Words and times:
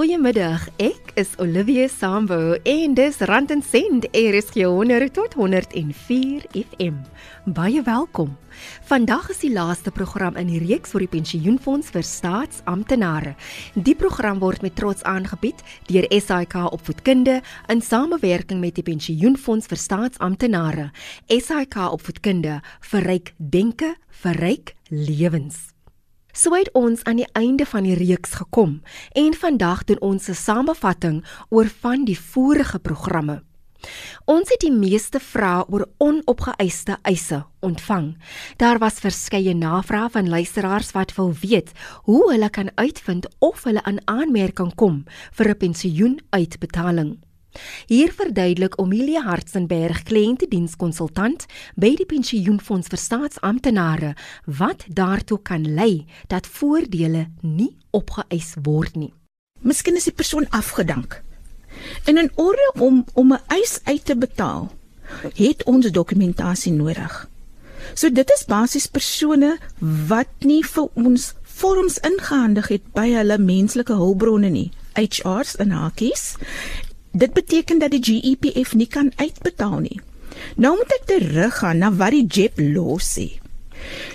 Goeiemiddag. 0.00 0.62
Ek 0.80 1.10
is 1.20 1.34
Olivia 1.36 1.84
Sambo 1.92 2.54
en 2.64 2.94
dis 2.96 3.18
Rand 3.28 3.50
en 3.52 3.60
Sent 3.60 4.06
RSG 4.16 4.62
100 4.64 5.10
tot 5.12 5.34
104 5.36 6.46
FM. 6.56 6.94
Baie 7.52 7.82
welkom. 7.84 8.30
Vandag 8.88 9.28
is 9.34 9.42
die 9.44 9.50
laaste 9.52 9.92
program 9.92 10.38
in 10.40 10.48
die 10.48 10.62
reeks 10.62 10.94
vir 10.94 11.04
die 11.04 11.10
pensioenfonds 11.12 11.90
vir 11.92 12.06
staatsamptenare. 12.08 13.34
Die 13.76 13.92
program 13.92 14.40
word 14.40 14.64
met 14.64 14.78
trots 14.80 15.04
aangebied 15.04 15.60
deur 15.90 16.08
SAIK 16.08 16.56
Opvoedkunde 16.70 17.42
in 17.68 17.84
samewerking 17.84 18.62
met 18.64 18.80
die 18.80 18.86
pensioenfonds 18.88 19.68
vir 19.68 19.82
staatsamptenare. 19.84 20.88
SAIK 21.28 21.76
Opvoedkunde 21.90 22.62
verryk 22.88 23.34
denke, 23.36 23.92
verryk 24.24 24.72
lewens. 24.88 25.69
So 26.32 26.54
het 26.54 26.70
ons 26.72 27.04
aan 27.04 27.16
die 27.16 27.28
einde 27.32 27.66
van 27.66 27.82
die 27.82 27.94
reeks 27.94 28.38
gekom 28.38 28.80
en 29.12 29.34
vandag 29.34 29.84
doen 29.84 30.00
ons 30.00 30.28
'n 30.28 30.34
samevatting 30.34 31.24
oor 31.48 31.66
van 31.80 32.04
die 32.04 32.18
vorige 32.18 32.78
programme. 32.78 33.42
Ons 34.24 34.50
het 34.52 34.60
die 34.60 34.72
meeste 34.72 35.20
vrae 35.20 35.64
oor 35.68 35.86
onopgeëiste 35.98 36.98
eise 37.02 37.44
ontvang. 37.60 38.16
Daar 38.56 38.78
was 38.78 39.00
verskeie 39.00 39.54
navrae 39.54 40.10
van 40.10 40.28
luisteraars 40.28 40.92
wat 40.92 41.14
wil 41.16 41.32
weet 41.40 41.72
hoe 42.02 42.32
hulle 42.32 42.50
kan 42.50 42.70
uitvind 42.74 43.28
of 43.38 43.64
hulle 43.64 43.82
aan 43.82 44.04
aanmerking 44.04 44.74
kom 44.74 45.04
vir 45.32 45.48
'n 45.48 45.56
pensioenuitbetaling. 45.56 47.29
Hier 47.90 48.12
verduidelik 48.14 48.78
Omilia 48.80 49.22
Hartzenberg, 49.26 50.04
kliëntedienskonsultant 50.06 51.46
by 51.74 51.94
die 51.98 52.06
Pensioenfonds 52.06 52.90
vir 52.92 53.00
Staatsamptenare, 53.00 54.12
wat 54.46 54.84
daartoe 54.86 55.40
kan 55.42 55.66
lei 55.74 56.06
dat 56.30 56.46
voordele 56.46 57.26
nie 57.42 57.72
opgeëis 57.90 58.54
word 58.62 58.96
nie. 58.96 59.12
Miskien 59.60 59.98
is 59.98 60.06
die 60.08 60.14
persoon 60.14 60.46
afgedank. 60.56 61.22
En 62.06 62.18
in 62.18 62.30
orde 62.34 62.72
om 62.78 63.04
om 63.14 63.32
'n 63.32 63.42
eis 63.46 63.80
uit 63.84 64.04
te 64.04 64.16
betaal, 64.16 64.70
het 65.34 65.64
ons 65.64 65.90
dokumentasie 65.90 66.72
nodig. 66.72 67.28
So 67.94 68.10
dit 68.12 68.30
is 68.30 68.44
basies 68.44 68.86
persone 68.86 69.58
wat 70.08 70.28
nie 70.38 70.62
vir 70.64 70.88
ons 70.94 71.34
vorms 71.42 71.98
ingehandig 71.98 72.68
het 72.68 72.92
by 72.92 73.08
hulle 73.10 73.38
menslike 73.38 73.92
hulpbronne 73.92 74.48
nie, 74.48 74.70
HR's 74.94 75.56
en 75.56 75.70
hakies 75.70 76.36
Dit 77.10 77.32
beteken 77.32 77.78
dat 77.78 77.90
die 77.90 78.02
GEPF 78.02 78.74
nie 78.74 78.86
kan 78.86 79.12
uitbetaal 79.16 79.78
nie. 79.78 80.00
Nou 80.56 80.76
moet 80.76 80.92
ek 81.00 81.06
terug 81.10 81.58
gaan 81.58 81.82
na 81.82 81.90
wat 81.92 82.14
die 82.14 82.26
JEP 82.26 82.60
law 82.62 82.98
sê. 83.02 83.26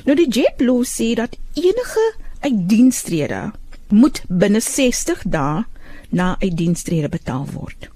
Nou 0.06 0.16
die 0.18 0.30
JEP 0.30 0.62
law 0.64 0.82
sê 0.88 1.14
dat 1.20 1.36
enige 1.60 2.06
uitdienstrede 2.40 3.52
moet 3.90 4.22
binne 4.28 4.62
60 4.62 5.26
dae 5.26 5.66
na 6.10 6.36
uitdienstrede 6.40 7.10
betaal 7.10 7.46
word. 7.52 7.90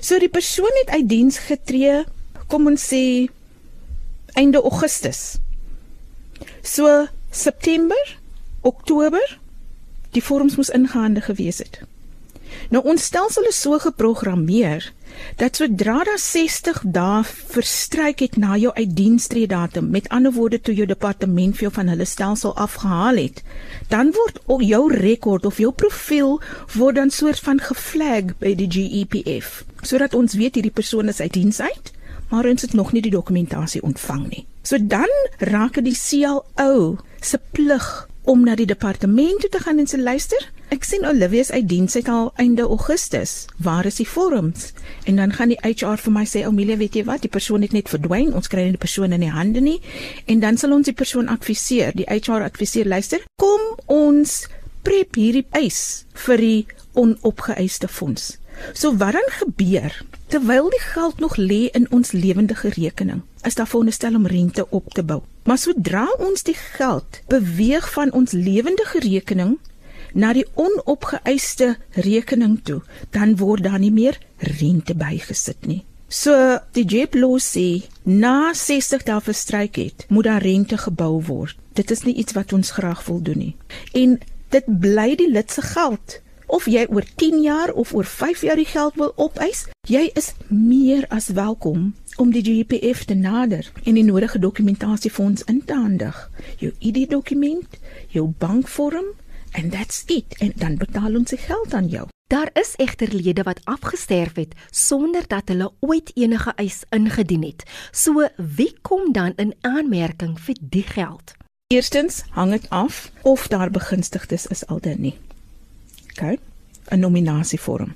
So 0.00 0.18
die 0.22 0.30
persoon 0.30 0.72
het 0.82 0.92
uit 0.94 1.08
diens 1.08 1.38
getree, 1.48 2.04
kom 2.52 2.68
ons 2.70 2.84
sê 2.92 3.28
einde 4.36 4.60
Augustus. 4.62 5.38
So 6.62 7.06
September, 7.30 8.16
Oktober, 8.60 9.22
die 10.12 10.22
vorms 10.22 10.56
moes 10.56 10.70
ingehandig 10.70 11.30
gewees 11.30 11.58
het. 11.64 11.80
Nou 12.70 12.82
ons 12.84 13.02
stelsel 13.02 13.48
is 13.50 13.60
so 13.60 13.78
geprogrammeer 13.78 14.92
dat 15.40 15.56
sodra 15.56 16.02
daar 16.04 16.18
60 16.20 16.82
dae 16.92 17.22
verstryk 17.24 18.20
het 18.20 18.36
na 18.36 18.56
jou 18.60 18.72
uitdienstree 18.74 19.46
datum, 19.48 19.90
met 19.90 20.08
ander 20.08 20.32
woorde 20.32 20.60
toe 20.60 20.74
jou 20.74 20.86
departement 20.86 21.56
vir 21.56 21.68
jou 21.68 21.72
van 21.72 21.88
hulle 21.88 22.04
stelsel 22.04 22.56
afgehaal 22.56 23.20
het, 23.22 23.42
dan 23.88 24.12
word 24.16 24.40
jou 24.66 24.82
rekord 24.92 25.46
of 25.46 25.60
jou 25.62 25.72
profiel 25.72 26.40
word 26.74 27.00
dan 27.00 27.10
soort 27.10 27.40
van 27.40 27.62
geflag 27.62 28.36
by 28.42 28.54
die 28.58 28.68
GEPF, 28.68 29.62
sodat 29.82 30.14
ons 30.14 30.36
weet 30.36 30.58
hierdie 30.58 30.74
persoon 30.74 31.08
is 31.08 31.20
uit 31.20 31.32
diens 31.32 31.60
uit, 31.60 31.92
maar 32.30 32.46
ons 32.46 32.62
het 32.62 32.74
nog 32.74 32.92
nie 32.92 33.02
die 33.02 33.14
dokumentasie 33.14 33.82
ontvang 33.82 34.26
nie. 34.28 34.44
So 34.66 34.78
dan 34.82 35.10
raak 35.38 35.78
dit 35.78 35.92
die 35.92 35.96
CLO 35.96 36.96
se 37.22 37.38
plig 37.54 38.08
om 38.26 38.42
na 38.44 38.56
die 38.58 38.66
departement 38.66 39.40
toe 39.40 39.50
te 39.50 39.62
gaan 39.62 39.78
en 39.78 39.86
se 39.86 40.00
luister. 40.02 40.50
Ek 40.74 40.82
sien 40.82 41.04
Olivia 41.06 41.44
se 41.46 41.52
uit 41.52 41.68
diens 41.70 41.94
uit 41.94 42.08
al 42.10 42.32
einde 42.42 42.62
Augustus. 42.62 43.44
Waar 43.62 43.86
is 43.86 44.00
die 44.00 44.08
vorms? 44.08 44.72
En 45.06 45.16
dan 45.16 45.32
gaan 45.32 45.52
die 45.52 45.58
HR 45.62 46.00
vir 46.02 46.12
my 46.12 46.24
sê, 46.26 46.42
"Amelia, 46.42 46.76
weet 46.76 46.94
jy 46.94 47.04
wat? 47.04 47.20
Die 47.20 47.30
persoon 47.30 47.62
het 47.62 47.72
net 47.72 47.88
verdwyn. 47.88 48.34
Ons 48.34 48.48
kry 48.48 48.62
nie 48.62 48.70
die 48.70 48.84
persoon 48.86 49.12
in 49.12 49.20
die 49.20 49.30
hande 49.30 49.60
nie." 49.60 49.80
En 50.26 50.40
dan 50.40 50.56
sal 50.56 50.72
ons 50.72 50.84
die 50.84 50.94
persoon 50.94 51.28
adviseer. 51.28 51.92
Die 51.94 52.06
HR 52.08 52.42
adviseer, 52.42 52.86
"Luister, 52.86 53.20
kom 53.36 53.60
ons 53.86 54.48
prep 54.82 55.14
hierdie 55.14 55.46
eis 55.50 56.04
vir 56.12 56.36
die 56.36 56.66
onopgeëiste 56.92 57.88
fonds." 57.88 58.38
So 58.72 58.96
wat 58.96 59.12
dan 59.12 59.28
gebeur 59.28 60.04
terwyl 60.26 60.70
die 60.70 60.80
geld 60.80 61.18
nog 61.18 61.36
lê 61.36 61.70
in 61.70 61.86
ons 61.90 62.12
lewendige 62.12 62.68
rekening? 62.68 63.22
Is 63.42 63.54
daar 63.54 63.66
veronderstel 63.66 64.14
om 64.14 64.26
rente 64.26 64.70
op 64.70 64.94
te 64.94 65.02
bou? 65.02 65.22
Maar 65.44 65.58
sodra 65.58 66.06
ons 66.18 66.42
die 66.42 66.54
geld 66.54 67.20
beweeg 67.26 67.92
van 67.92 68.12
ons 68.12 68.32
lewendige 68.32 68.98
rekening 68.98 69.58
na 70.16 70.32
die 70.32 70.46
onopgeëiste 70.56 71.74
rekening 72.06 72.58
toe, 72.64 72.80
dan 73.12 73.36
word 73.36 73.66
daar 73.68 73.80
nie 73.82 73.92
meer 73.92 74.18
rente 74.60 74.96
bygesit 74.96 75.68
nie. 75.68 75.82
So 76.08 76.32
die 76.76 76.86
JEP 76.86 77.16
law 77.18 77.36
sê 77.42 77.82
na 78.04 78.52
60 78.54 79.04
dae 79.08 79.20
verstryk 79.20 79.76
het, 79.80 80.06
moet 80.08 80.28
daar 80.28 80.44
rente 80.44 80.78
gebou 80.78 81.18
word. 81.26 81.58
Dit 81.74 81.90
is 81.90 82.06
nie 82.06 82.14
iets 82.14 82.36
wat 82.36 82.54
ons 82.56 82.70
graag 82.78 83.02
wil 83.08 83.20
doen 83.22 83.42
nie. 83.42 83.56
En 83.92 84.16
dit 84.54 84.70
bly 84.80 85.16
die 85.18 85.28
lid 85.30 85.50
se 85.50 85.64
geld 85.66 86.20
of 86.46 86.68
jy 86.70 86.86
oor 86.94 87.04
10 87.18 87.42
jaar 87.42 87.72
of 87.74 87.92
oor 87.94 88.06
5 88.06 88.44
jaar 88.46 88.56
die 88.56 88.70
geld 88.70 88.94
wil 88.94 89.12
opeis, 89.16 89.66
jy 89.90 90.06
is 90.14 90.32
meer 90.48 91.04
as 91.10 91.26
welkom 91.34 91.90
om 92.16 92.30
die 92.32 92.44
GPF 92.46 93.04
te 93.04 93.18
nader 93.18 93.66
en 93.82 93.98
die 93.98 94.06
nodige 94.06 94.38
dokumentasie 94.38 95.10
vir 95.10 95.24
ons 95.24 95.42
in 95.50 95.60
te 95.66 95.74
handig. 95.74 96.16
Jou 96.62 96.72
ID-dokument, 96.78 97.80
jou 98.14 98.30
bankvorm 98.38 99.10
and 99.56 99.72
that's 99.72 100.04
it 100.06 100.36
en 100.38 100.52
dan 100.56 100.76
betaal 100.76 101.16
ons 101.16 101.32
se 101.32 101.36
geld 101.40 101.74
aan 101.74 101.88
jou. 101.88 102.06
Daar 102.26 102.50
is 102.52 102.74
egter 102.76 103.14
lede 103.14 103.42
wat 103.42 103.60
afgesterf 103.64 104.34
het 104.34 104.54
sonder 104.70 105.24
dat 105.26 105.48
hulle 105.48 105.72
ooit 105.80 106.10
enige 106.14 106.52
eis 106.56 106.82
ingedien 106.90 107.44
het. 107.44 107.62
So 107.90 108.28
wie 108.36 108.72
kom 108.82 109.12
dan 109.12 109.32
in 109.36 109.54
aanmerking 109.60 110.40
vir 110.40 110.56
die 110.60 110.82
geld? 110.82 111.34
Eerstens 111.74 112.22
hang 112.30 112.50
dit 112.50 112.66
af 112.70 113.10
of 113.22 113.46
daar 113.48 113.70
begunstigdes 113.70 114.46
is 114.46 114.66
alder 114.66 114.98
nie. 114.98 115.14
OK, 116.10 116.38
'n 116.90 116.98
nominasievorm. 116.98 117.94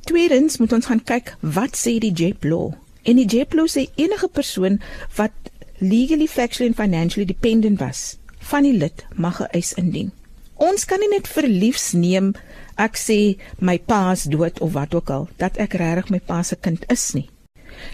Tweedens 0.00 0.56
moet 0.56 0.72
ons 0.72 0.86
gaan 0.86 1.04
kyk 1.04 1.36
wat 1.40 1.76
sê 1.76 1.98
die 1.98 2.12
JEP 2.12 2.44
law. 2.44 2.72
En 3.02 3.16
die 3.16 3.26
JEP 3.26 3.52
law 3.52 3.68
sê 3.68 3.90
enige 3.94 4.28
persoon 4.28 4.80
wat 5.14 5.32
legally 5.78 6.26
factually 6.26 6.68
and 6.68 6.76
financially 6.76 7.26
dependent 7.26 7.78
was 7.78 8.16
van 8.50 8.62
die 8.62 8.76
lid 8.76 9.06
mag 9.14 9.40
'n 9.40 9.50
eis 9.52 9.72
indien. 9.72 10.12
Ons 10.54 10.84
kan 10.84 11.00
nie 11.00 11.08
net 11.08 11.28
verliefs 11.28 11.92
neem 11.92 12.34
ek 12.76 12.96
sê 12.96 13.36
my 13.58 13.78
pa 13.78 14.12
is 14.12 14.24
dood 14.24 14.60
of 14.60 14.72
wat 14.72 14.94
ook 14.94 15.10
al 15.10 15.28
dat 15.36 15.56
ek 15.56 15.74
regtig 15.74 16.10
my 16.10 16.20
pa 16.20 16.42
se 16.42 16.56
kind 16.56 16.84
is 16.90 17.12
nie. 17.14 17.28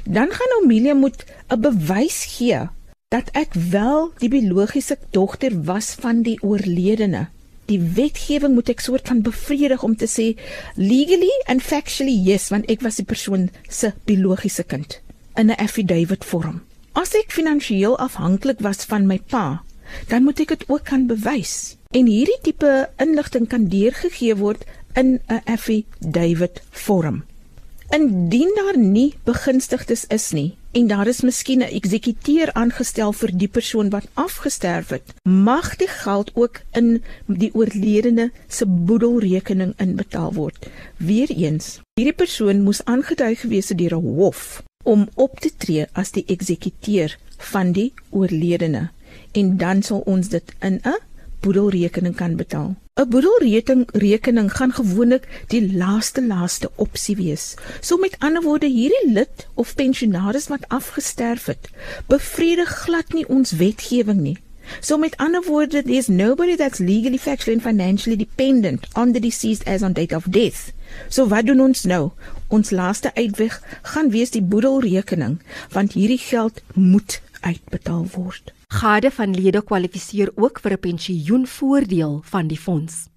Dan 0.05 0.31
gaan 0.31 0.63
Amelia 0.63 0.95
moet 0.95 1.25
'n 1.49 1.61
bewys 1.61 2.25
gee 2.37 2.69
dat 3.09 3.31
ek 3.33 3.55
wel 3.55 4.13
die 4.19 4.29
biologiese 4.29 4.99
dogter 5.11 5.65
was 5.65 5.95
van 5.95 6.23
die 6.23 6.39
oorledene 6.43 7.29
die 7.71 7.79
wetgewing 7.97 8.57
moet 8.57 8.73
ek 8.73 8.83
soort 8.83 9.09
van 9.11 9.23
bevredig 9.23 9.83
om 9.87 9.95
te 9.97 10.09
sê 10.11 10.33
legally 10.75 11.31
and 11.47 11.63
factually 11.63 12.17
yes 12.27 12.49
want 12.51 12.69
ek 12.73 12.83
was 12.87 12.99
die 13.01 13.07
persoon 13.07 13.49
se 13.69 13.93
biologiese 14.11 14.65
kind 14.67 15.01
in 15.37 15.51
'n 15.51 15.61
affidavit 15.67 16.25
vorm. 16.25 16.63
As 16.93 17.15
ek 17.15 17.31
finansiëel 17.31 17.97
afhanklik 17.99 18.61
was 18.61 18.85
van 18.85 19.07
my 19.07 19.19
pa, 19.19 19.63
dan 20.09 20.23
moet 20.23 20.41
ek 20.41 20.49
dit 20.49 20.65
ook 20.69 20.85
kan 20.85 21.07
bewys. 21.07 21.77
En 21.91 22.07
hierdie 22.07 22.39
tipe 22.43 22.89
inligting 22.97 23.49
kan 23.49 23.69
deurgegee 23.69 24.37
word 24.37 24.65
in 24.95 25.21
'n 25.27 25.43
affidavit 25.45 26.63
vorm. 26.71 27.25
Indien 27.91 28.53
daar 28.55 28.79
nie 28.79 29.15
begunstigdes 29.25 30.05
is 30.07 30.31
nie, 30.31 30.55
en 30.73 30.87
daar 30.87 31.07
is 31.07 31.21
miskien 31.21 31.59
'n 31.59 31.75
eksekuteur 31.79 32.53
aangestel 32.53 33.13
vir 33.13 33.31
die 33.35 33.49
persoon 33.49 33.91
wat 33.91 34.07
afgesterf 34.15 34.89
het, 34.89 35.15
mag 35.23 35.77
die 35.77 35.89
geld 35.89 36.31
ook 36.35 36.61
in 36.73 37.03
die 37.27 37.51
oorledene 37.55 38.31
se 38.49 38.67
boedelrekening 38.67 39.75
inbetaal 39.77 40.33
word. 40.33 40.67
Weereens, 40.97 41.81
hierdie 41.95 42.17
persoon 42.17 42.63
moes 42.63 42.85
aangedui 42.85 43.35
gewees 43.35 43.69
het 43.69 43.79
deur 43.79 43.97
'n 43.97 44.15
hof 44.17 44.63
om 44.85 45.09
op 45.15 45.41
te 45.41 45.51
tree 45.57 45.87
as 45.93 46.11
die 46.11 46.25
eksekuteur 46.27 47.19
van 47.37 47.73
die 47.73 47.93
oorledene 48.11 48.91
en 49.33 49.57
dan 49.57 49.83
sal 49.83 50.03
ons 50.05 50.29
dit 50.29 50.55
in 50.61 50.81
'n 50.85 50.99
boedelrekening 51.41 52.17
kan 52.17 52.37
betaal. 52.37 52.77
'n 53.01 53.09
Boedelrekening 53.09 53.89
rekening 53.93 54.53
gaan 54.53 54.73
gewoonlik 54.73 55.29
die 55.49 55.73
laaste 55.73 56.27
laaste 56.27 56.71
opsie 56.77 57.17
wees. 57.17 57.55
So 57.81 57.97
met 57.97 58.17
ander 58.19 58.43
woorde, 58.43 58.67
hierdie 58.67 59.13
lid 59.13 59.47
of 59.55 59.75
pensionaris 59.75 60.49
wat 60.49 60.69
afgesterf 60.69 61.47
het, 61.47 61.71
bevredig 62.07 62.69
glad 62.69 63.13
nie 63.13 63.29
ons 63.29 63.51
wetgewing 63.51 64.21
nie. 64.21 64.39
So 64.81 64.99
met 64.99 65.17
ander 65.17 65.43
woorde, 65.47 65.83
there's 65.83 66.09
nobody 66.09 66.57
that's 66.57 66.79
legally, 66.79 67.19
factually 67.19 67.53
and 67.53 67.63
financially 67.63 68.17
dependent 68.17 68.87
on 68.93 69.13
the 69.13 69.21
deceased 69.21 69.67
as 69.67 69.83
on 69.83 69.93
date 69.93 70.15
of 70.15 70.25
death. 70.31 70.73
So 71.09 71.27
wat 71.29 71.47
doen 71.47 71.61
ons 71.61 71.83
nou? 71.85 72.11
Ons 72.49 72.71
laaste 72.71 73.15
uitweg 73.15 73.63
gaan 73.83 74.11
wees 74.11 74.31
die 74.31 74.43
boedelrekening, 74.43 75.41
want 75.73 75.93
hierdie 75.93 76.21
geld 76.21 76.63
moet 76.75 77.21
uitbetaal 77.41 78.07
word. 78.15 78.53
Gade 78.71 79.11
van 79.11 79.35
lede 79.35 79.63
kwalifiseer 79.67 80.31
ook 80.35 80.61
vir 80.63 80.73
'n 80.73 80.79
pensioenvoordeel 80.79 82.21
van 82.25 82.47
die 82.47 82.59
fonds. 82.59 83.09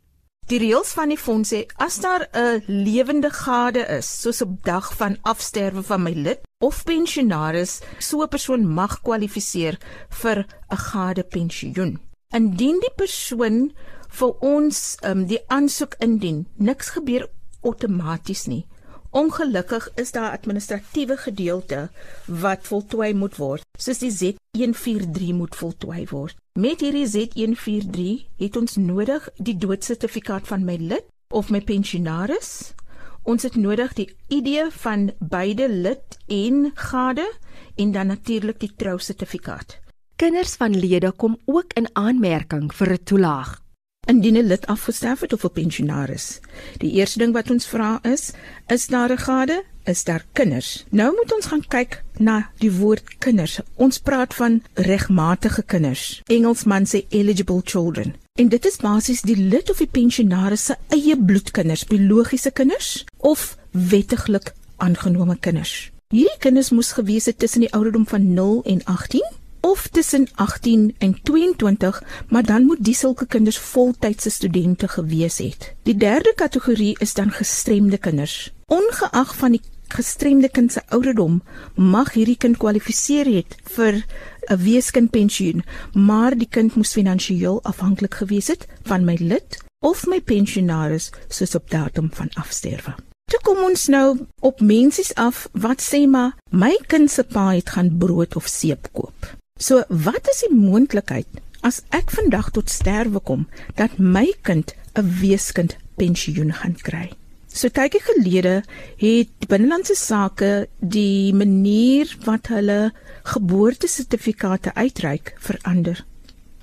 Die 0.48 0.60
reëls 0.60 0.94
van 0.94 1.10
die 1.10 1.18
fonds 1.18 1.54
sê 1.54 1.66
as 1.78 2.00
daar 2.00 2.28
'n 2.34 2.64
lewende 2.68 3.30
gade 3.30 3.86
is, 3.98 4.22
soos 4.22 4.42
op 4.42 4.64
dag 4.64 4.96
van 4.96 5.18
afsterwe 5.22 5.84
van 5.84 6.02
my 6.04 6.12
lid 6.12 6.40
of 6.60 6.84
pensionaris, 6.84 7.82
so 8.00 8.24
'n 8.24 8.28
persoon 8.28 8.68
mag 8.68 9.02
kwalifiseer 9.02 9.78
vir 10.10 10.46
'n 10.72 10.78
gade 10.78 11.24
pensioen. 11.24 12.00
Indien 12.30 12.80
die 12.80 12.94
persoon 12.96 13.72
vir 14.10 14.32
ons 14.40 14.98
um, 15.04 15.26
die 15.26 15.42
aansoek 15.48 15.96
indien, 16.00 16.48
niks 16.56 16.90
gebeur 16.90 17.30
outomaties 17.62 18.46
nie. 18.46 18.66
Ongelukkig 19.14 19.90
is 19.96 20.12
daar 20.12 20.32
administratiewe 20.32 21.18
gedeelte 21.18 21.90
wat 22.26 22.66
voltooi 22.66 23.14
moet 23.14 23.36
word, 23.38 23.62
soos 23.78 24.00
die 24.02 24.10
Z143 24.10 25.36
moet 25.38 25.54
voltooi 25.56 26.08
word. 26.10 26.34
Met 26.58 26.82
hierdie 26.82 27.06
Z143 27.06 28.24
het 28.42 28.58
ons 28.58 28.80
nodig 28.82 29.30
die 29.38 29.54
doodsertifikaat 29.54 30.50
van 30.50 30.66
my 30.66 30.80
lid 30.82 31.06
of 31.30 31.54
my 31.54 31.62
pensionaris. 31.62 32.74
Ons 33.22 33.46
het 33.46 33.54
nodig 33.56 33.94
die 33.94 34.10
ID 34.34 34.74
van 34.82 35.12
beide 35.20 35.70
lid 35.70 36.18
en 36.28 36.72
gade 36.74 37.30
en 37.78 37.94
dan 37.94 38.10
natuurlik 38.10 38.60
die 38.66 38.74
trousertifikaat. 38.76 39.78
Kinders 40.18 40.58
van 40.58 40.74
lede 40.74 41.12
kom 41.12 41.38
ook 41.46 41.78
in 41.78 41.86
aanmerking 41.94 42.74
vir 42.74 42.98
'n 42.98 43.04
toelaag. 43.04 43.63
Indien 44.06 44.36
'n 44.38 44.48
lid 44.48 44.68
afgesterf 44.68 45.20
het 45.20 45.34
of 45.34 45.44
'n 45.44 45.52
pensionaris. 45.52 46.40
Die 46.78 46.92
eerste 46.92 47.18
ding 47.18 47.34
wat 47.34 47.50
ons 47.50 47.68
vra 47.68 48.00
is, 48.02 48.32
is 48.68 48.88
daar 48.88 49.12
'n 49.12 49.18
gade? 49.18 49.64
Is 49.84 50.04
daar 50.04 50.26
kinders? 50.32 50.86
Nou 50.90 51.16
moet 51.16 51.34
ons 51.36 51.46
gaan 51.46 51.68
kyk 51.68 52.04
na 52.18 52.50
die 52.58 52.72
woord 52.72 53.18
kinders. 53.18 53.60
Ons 53.76 53.98
praat 53.98 54.34
van 54.34 54.64
regmatige 54.74 55.64
kinders. 55.64 56.22
Engelsman 56.26 56.86
sê 56.86 57.06
eligible 57.10 57.62
children. 57.64 58.16
En 58.34 58.50
dit 58.50 58.66
is 58.66 58.76
basies 58.76 59.22
die 59.22 59.38
lid 59.38 59.70
of 59.70 59.78
die 59.78 59.88
pensionaris 59.88 60.66
se 60.66 60.76
eie 60.88 61.18
bloedkinders, 61.18 61.86
biologiese 61.86 62.52
kinders 62.52 63.06
of 63.18 63.58
wettiglik 63.72 64.54
aangenome 64.78 65.38
kinders. 65.40 65.92
Hierdie 66.08 66.38
kinders 66.40 66.70
moes 66.70 66.92
gewees 66.92 67.26
het 67.26 67.40
tussen 67.40 67.60
die 67.60 67.74
ouderdom 67.74 68.08
van 68.08 68.34
0 68.34 68.64
en 68.64 68.84
18 68.84 69.43
of 69.64 69.88
tussen 69.88 70.28
18 70.36 70.96
en 70.98 71.22
22, 71.24 72.04
maar 72.30 72.44
dan 72.44 72.66
moet 72.66 72.84
die 72.84 72.96
sulke 72.96 73.26
kinders 73.26 73.58
voltydse 73.58 74.30
studente 74.30 74.88
gewees 74.88 75.38
het. 75.38 75.74
Die 75.84 75.96
derde 75.98 76.34
kategorie 76.36 76.96
is 77.00 77.14
dan 77.14 77.32
gestremde 77.32 77.98
kinders. 77.98 78.54
Ongeag 78.68 79.36
van 79.36 79.52
die 79.56 79.62
gestremde 79.88 80.50
kind 80.50 80.72
se 80.72 80.82
ouderdom, 80.88 81.42
mag 81.76 82.12
hierdie 82.14 82.38
kind 82.38 82.58
kwalifiseer 82.58 83.30
het 83.36 83.56
vir 83.76 84.04
'n 84.50 84.58
weeskindpensioen, 84.58 85.64
maar 85.94 86.38
die 86.38 86.50
kind 86.50 86.76
moes 86.76 86.92
finansiëel 86.92 87.64
afhanklik 87.64 88.14
gewees 88.14 88.48
het 88.48 88.68
van 88.84 89.06
my 89.06 89.18
lid 89.20 89.64
of 89.80 90.06
my 90.08 90.22
pensionaris 90.22 91.12
soos 91.28 91.56
op 91.56 91.70
datum 91.70 92.10
van 92.14 92.30
afsterwe. 92.34 92.96
Toe 93.32 93.40
kom 93.42 93.64
ons 93.64 93.88
nou 93.88 94.28
op 94.40 94.60
mensies 94.62 95.14
af 95.14 95.48
wat 95.52 95.82
sê 95.82 96.08
maar 96.08 96.36
my 96.50 96.76
kind 96.88 97.12
se 97.12 97.24
pa 97.24 97.54
het 97.54 97.70
gaan 97.70 97.98
brood 97.98 98.36
of 98.36 98.48
seep 98.48 98.88
koop. 98.92 99.43
So 99.64 99.80
wat 99.88 100.28
is 100.28 100.42
die 100.44 100.52
moontlikheid 100.52 101.40
as 101.64 101.78
ek 101.96 102.10
vandag 102.12 102.50
tot 102.56 102.72
sterwe 102.72 103.22
kom 103.24 103.44
dat 103.80 103.96
my 103.96 104.26
kind 104.44 104.74
'n 105.00 105.12
weeskind 105.22 105.78
pensioen 105.96 106.52
gaan 106.52 106.76
kry? 106.76 107.12
So 107.48 107.70
tydjie 107.70 108.02
gelede 108.04 108.64
het 108.98 109.48
binnelandse 109.48 109.96
sake 109.96 110.68
die 110.80 111.34
manier 111.34 112.12
wat 112.26 112.50
hulle 112.52 112.92
geboortesertifikate 113.24 114.74
uitreik 114.76 115.32
verander 115.40 116.04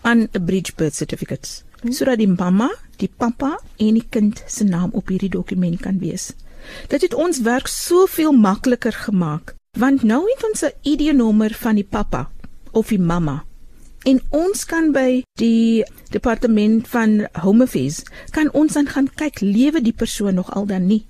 aan 0.02 0.28
'n 0.28 0.44
bridge 0.44 0.72
birth 0.76 0.94
certificates 0.94 1.62
hmm. 1.80 1.92
sodat 1.92 2.18
die 2.18 2.28
mamma, 2.28 2.68
die 2.96 3.10
pappa 3.16 3.60
en 3.78 3.94
die 3.94 4.08
kind 4.10 4.42
se 4.46 4.64
naam 4.64 4.90
op 4.92 5.08
hierdie 5.08 5.32
dokument 5.38 5.80
kan 5.80 5.98
wees. 5.98 6.34
Dit 6.88 7.00
het 7.00 7.14
ons 7.14 7.40
werk 7.40 7.66
soveel 7.66 8.32
makliker 8.32 8.92
gemaak 8.92 9.54
want 9.78 10.02
nou 10.02 10.20
het 10.28 10.44
ons 10.50 10.64
'n 10.64 10.76
ID-nommer 10.82 11.54
van 11.54 11.74
die 11.74 11.88
pappa 11.88 12.28
of 12.72 12.88
die 12.88 13.00
mamma. 13.00 13.44
En 14.08 14.20
ons 14.32 14.64
kan 14.64 14.92
by 14.92 15.22
die 15.36 15.84
departement 16.10 16.88
van 16.88 17.26
Home 17.42 17.66
Affairs 17.68 18.02
kan 18.32 18.48
ons 18.56 18.78
dan 18.78 18.88
gaan 18.88 19.10
kyk 19.12 19.42
lewe 19.44 19.82
die 19.84 19.92
persoon 19.92 20.40
nog 20.40 20.52
al 20.56 20.66
dan 20.66 20.86
nie. 20.86 21.04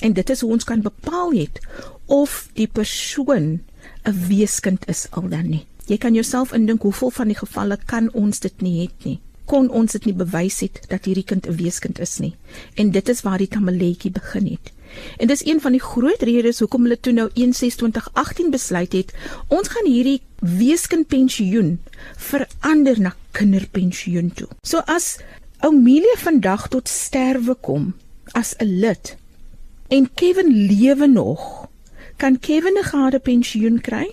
En 0.00 0.12
dit 0.12 0.30
is 0.30 0.40
hoe 0.40 0.52
ons 0.52 0.64
kan 0.64 0.82
bepaal 0.84 1.32
het 1.34 1.58
of 2.06 2.48
die 2.54 2.68
persoon 2.68 3.60
'n 4.06 4.26
weeskind 4.28 4.86
is 4.88 5.06
al 5.10 5.28
dan 5.28 5.48
nie. 5.50 5.66
Jy 5.86 5.96
kan 5.98 6.14
jouself 6.14 6.52
indink 6.52 6.82
hoeveel 6.82 7.10
van 7.10 7.28
die 7.28 7.38
gevalle 7.38 7.78
kan 7.86 8.12
ons 8.12 8.40
dit 8.40 8.60
nie 8.60 8.80
het 8.82 9.04
nie. 9.04 9.20
Kon 9.44 9.68
ons 9.70 9.92
dit 9.92 10.04
nie 10.04 10.14
bewys 10.14 10.60
het 10.60 10.80
dat 10.88 11.04
hierdie 11.04 11.24
kind 11.24 11.46
'n 11.46 11.56
weeskind 11.56 11.98
is 11.98 12.18
nie. 12.18 12.34
En 12.74 12.90
dit 12.90 13.08
is 13.08 13.22
waar 13.22 13.38
die 13.38 13.48
tamaletjie 13.48 14.10
begin 14.10 14.46
het. 14.46 14.72
En 15.18 15.26
dis 15.26 15.46
een 15.46 15.60
van 15.60 15.72
die 15.72 15.80
groot 15.80 16.22
redes 16.22 16.58
hoekom 16.58 16.82
hulle 16.82 17.00
toe 17.00 17.12
nou 17.12 17.30
1618 17.34 18.50
besluit 18.50 18.92
het, 18.92 19.14
ons 19.48 19.68
gaan 19.68 19.86
hierdie 19.86 20.20
weeskindpensioen 20.40 21.78
verander 22.16 23.00
na 23.00 23.14
kinderpensioen 23.30 24.32
toe. 24.34 24.48
So 24.62 24.82
as 24.86 25.16
Oumelia 25.64 26.16
vandag 26.20 26.68
tot 26.68 26.88
sterwe 26.88 27.54
kom 27.60 27.94
as 28.32 28.54
'n 28.58 28.80
lid 28.80 29.16
en 29.88 30.08
Kevin 30.14 30.50
lewe 30.66 31.06
nog, 31.06 31.68
kan 32.16 32.38
Kevin 32.38 32.76
'n 32.78 32.84
gade 32.84 33.18
pensioen 33.18 33.80
kry 33.80 34.06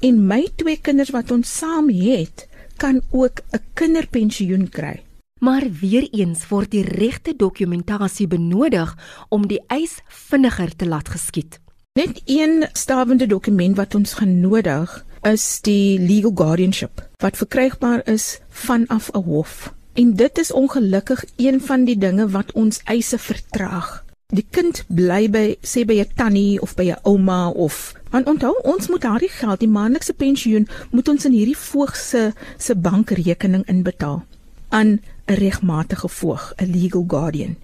en 0.00 0.26
my 0.26 0.48
twee 0.56 0.78
kinders 0.80 1.10
wat 1.10 1.30
ons 1.30 1.58
saam 1.58 1.88
het, 1.88 2.48
kan 2.76 3.02
ook 3.10 3.40
'n 3.52 3.62
kinderpensioen 3.74 4.68
kry. 4.68 5.02
Maar 5.40 5.64
weer 5.80 6.08
eens 6.10 6.48
word 6.48 6.70
die 6.70 6.82
regte 6.82 7.36
dokumentasie 7.36 8.26
benodig 8.26 8.96
om 9.28 9.46
die 9.46 9.60
eis 9.66 10.00
vinniger 10.08 10.76
te 10.76 10.86
laat 10.86 11.08
geskied. 11.08 11.60
Net 11.92 12.22
een 12.24 12.66
stawende 12.72 13.26
dokument 13.26 13.76
wat 13.76 13.94
ons 13.94 14.12
gaan 14.12 14.40
nodig 14.40 15.04
is 15.22 15.60
die 15.60 15.98
legal 15.98 16.32
guardianship 16.34 17.08
wat 17.22 17.36
verkrygbaar 17.36 18.06
is 18.06 18.38
vanaf 18.48 19.10
'n 19.12 19.22
hof. 19.22 19.74
En 19.92 20.14
dit 20.14 20.38
is 20.38 20.52
ongelukkig 20.52 21.24
een 21.36 21.60
van 21.60 21.84
die 21.84 21.98
dinge 21.98 22.28
wat 22.28 22.52
ons 22.52 22.80
eise 22.84 23.18
vertraag. 23.18 24.04
Die 24.26 24.46
kind 24.50 24.84
bly 24.88 25.30
by 25.30 25.56
sê 25.64 25.84
by 25.84 26.00
'n 26.00 26.12
tannie 26.14 26.60
of 26.60 26.74
by 26.74 26.90
'n 26.90 27.00
ouma 27.02 27.48
of 27.48 27.94
want 28.10 28.26
onthou 28.26 28.60
ons 28.62 28.88
moet 28.88 29.00
daardie 29.00 29.28
geld, 29.28 29.60
die 29.60 29.68
maandelikse 29.68 30.12
pensioen, 30.12 30.68
moet 30.90 31.08
ons 31.08 31.24
in 31.24 31.32
hierdie 31.32 31.56
voog 31.56 31.96
se 31.96 32.32
se 32.56 32.74
bankrekening 32.74 33.66
inbetaal 33.66 34.24
aan 34.68 35.00
'n 35.26 35.34
regmatige 35.34 36.08
voog, 36.08 36.52
'n 36.56 36.70
legal 36.70 37.04
guardian. 37.06 37.56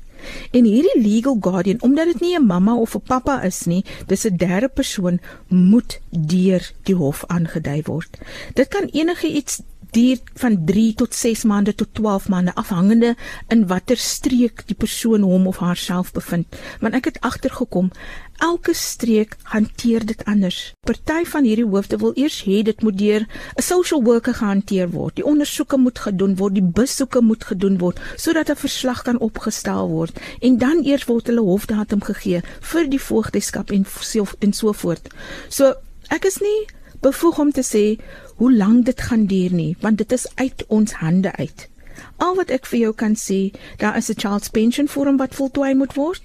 En 0.51 0.65
hierdie 0.65 1.03
legal 1.03 1.37
guardian, 1.41 1.83
omdat 1.83 2.07
dit 2.07 2.21
nie 2.21 2.39
'n 2.39 2.47
mamma 2.47 2.75
of 2.77 2.95
'n 2.95 3.01
pappa 3.01 3.43
is 3.43 3.65
nie, 3.65 3.85
dis 4.07 4.25
'n 4.25 4.37
derde 4.37 4.69
persoon 4.69 5.21
moet 5.49 6.01
deur 6.11 6.73
die 6.83 6.95
hof 6.95 7.25
aangedui 7.27 7.83
word. 7.85 8.19
Dit 8.55 8.69
kan 8.69 8.89
enige 8.93 9.29
iets 9.29 9.61
duur 9.95 10.19
van 10.35 10.65
3 10.65 10.95
tot 10.95 11.15
6 11.15 11.45
maande 11.45 11.75
tot 11.75 11.89
12 11.93 12.29
maande 12.29 12.55
afhangende 12.55 13.17
in 13.49 13.67
watter 13.67 13.97
streek 13.97 14.65
die 14.67 14.77
persoon 14.77 15.23
hom 15.23 15.47
of 15.47 15.61
haarself 15.63 16.13
bevind. 16.13 16.59
Want 16.81 16.95
ek 16.95 17.05
het 17.05 17.21
agtergekom 17.21 17.91
elke 18.39 18.75
streek 18.75 19.37
hanteer 19.43 20.07
dit 20.07 20.25
anders. 20.25 20.73
Party 20.81 21.25
van 21.25 21.45
hierdie 21.45 21.67
hoofde 21.67 21.99
wil 21.99 22.13
eers 22.15 22.43
hê 22.45 22.63
dit 22.63 22.83
moet 22.83 22.99
deur 22.99 23.27
'n 23.57 23.63
social 23.63 24.03
worker 24.03 24.35
gehanteer 24.35 24.91
word. 24.91 25.17
Die 25.17 25.25
ondersoeke 25.25 25.77
moet 25.77 25.99
gedoen 25.99 26.37
word, 26.37 26.55
die 26.55 26.71
besoeke 26.81 27.21
moet 27.21 27.45
gedoen 27.45 27.79
word 27.79 28.01
sodat 28.17 28.51
'n 28.51 28.57
verslag 28.57 29.03
kan 29.03 29.19
opgestel 29.19 29.89
word 29.89 30.21
en 30.41 30.59
dan 30.59 30.85
eers 30.85 31.05
word 31.05 31.27
hulle 31.27 31.41
hofdatum 31.41 32.03
gegee 32.03 32.43
vir 32.61 32.89
die 32.89 33.01
voogdeskap 33.01 33.71
en 33.71 33.87
so 34.01 34.27
en 34.39 34.53
so 34.53 34.73
voort. 34.73 35.09
So 35.49 35.75
ek 36.09 36.25
is 36.25 36.39
nie 36.41 36.67
bevoeg 37.01 37.39
om 37.39 37.53
te 37.53 37.63
sê 37.63 38.01
hoe 38.37 38.53
lank 38.53 38.85
dit 38.85 39.01
gaan 39.01 39.27
duur 39.27 39.53
nie, 39.53 39.77
want 39.81 39.99
dit 39.99 40.13
is 40.13 40.27
uit 40.35 40.65
ons 40.69 40.93
hande 40.93 41.33
uit. 41.37 41.69
Al 42.17 42.35
wat 42.39 42.51
ek 42.55 42.67
vir 42.67 42.79
jou 42.79 42.93
kan 42.95 43.15
sê, 43.19 43.53
daar 43.79 43.97
is 43.97 44.11
'n 44.11 44.19
child's 44.19 44.49
pension 44.49 44.89
vorm 44.89 45.17
wat 45.17 45.35
voltooi 45.35 45.75
moet 45.75 45.95
word. 45.95 46.23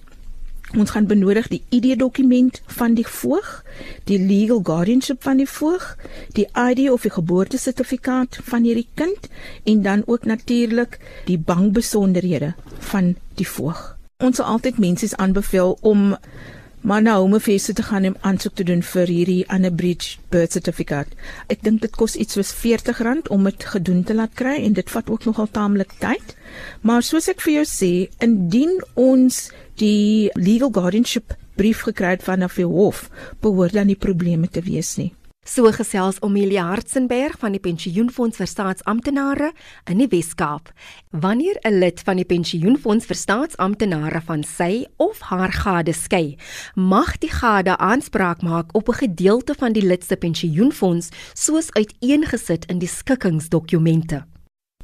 Ons 0.77 0.91
gaan 0.93 1.07
benodig 1.09 1.47
die 1.49 1.63
ID-dokument 1.73 2.61
van 2.77 2.93
die 2.93 3.07
voog, 3.07 3.63
die 4.05 4.19
legal 4.21 4.61
guardianship 4.63 5.23
van 5.25 5.41
die 5.41 5.49
voog, 5.49 5.95
die 6.37 6.45
ID 6.53 6.89
of 6.93 7.07
die 7.07 7.13
geboortesertifikaat 7.15 8.37
van 8.51 8.67
hierdie 8.67 8.87
kind 8.93 9.29
en 9.63 9.81
dan 9.81 10.03
ook 10.05 10.29
natuurlik 10.29 10.99
die 11.25 11.39
bankbesonderhede 11.39 12.53
van 12.91 13.15
die 13.41 13.47
voog. 13.47 13.97
Ons 14.21 14.37
sal 14.37 14.45
altyd 14.45 14.77
mense 14.77 15.09
aanbeveel 15.17 15.77
om 15.81 16.13
maar 16.81 17.01
na 17.01 17.15
home 17.17 17.39
feeste 17.39 17.73
te 17.73 17.83
gaan 17.83 18.05
om 18.05 18.15
aansoek 18.21 18.53
te 18.55 18.63
doen 18.63 18.81
vir 18.83 19.07
hierdie 19.11 19.45
unabridged 19.51 20.19
birth 20.31 20.55
certificate. 20.55 21.15
Ek 21.51 21.63
dink 21.63 21.81
dit 21.83 21.95
kos 21.95 22.15
iets 22.15 22.37
soos 22.37 22.53
R40 22.55 23.27
om 23.33 23.43
dit 23.43 23.65
gedoen 23.73 24.03
te 24.03 24.15
laat 24.15 24.33
kry 24.33 24.55
en 24.63 24.77
dit 24.77 24.93
vat 24.93 25.09
ook 25.09 25.25
nogal 25.27 25.49
taamlik 25.51 25.97
tyd. 25.99 26.35
Maar 26.81 27.03
soos 27.03 27.27
ek 27.27 27.43
vir 27.43 27.59
jou 27.59 27.65
sê, 27.67 27.91
indien 28.23 28.79
ons 28.95 29.49
die 29.79 30.29
legal 30.35 30.71
guardianship 30.75 31.35
brief 31.55 31.81
gekry 31.87 32.15
het 32.17 32.23
vanaf 32.23 32.59
die 32.59 32.67
hof, 32.67 33.07
behoort 33.43 33.73
dan 33.75 33.87
nie 33.87 33.99
probleme 33.99 34.47
te 34.47 34.61
wees 34.63 34.97
nie. 34.99 35.13
So 35.49 35.65
gesels 35.73 36.19
Omelia 36.21 36.67
Hartzenberg 36.67 37.39
van 37.41 37.55
die 37.55 37.61
Pensioenfonds 37.63 38.37
vir 38.37 38.47
Staatsamptenare 38.47 39.47
in 39.89 39.97
die 40.03 40.07
Wes-Kaap. 40.11 40.69
Wanneer 41.09 41.57
'n 41.65 41.79
lid 41.79 42.03
van 42.05 42.17
die 42.17 42.25
Pensioenfonds 42.25 43.05
vir 43.05 43.15
Staatsamptenare 43.15 44.21
van 44.21 44.43
sy 44.43 44.85
of 44.97 45.19
haar 45.19 45.51
gade 45.51 45.93
skei, 45.93 46.37
mag 46.75 47.17
die 47.17 47.31
gade 47.31 47.77
aanspraak 47.77 48.41
maak 48.41 48.75
op 48.75 48.89
'n 48.89 49.01
gedeelte 49.07 49.55
van 49.57 49.73
die 49.73 49.85
lid 49.85 50.03
se 50.03 50.15
pensioenfonds 50.15 51.09
soos 51.33 51.71
uiteengesit 51.73 52.65
in 52.65 52.79
die 52.79 52.87
skikkingsdokumente. 52.87 54.28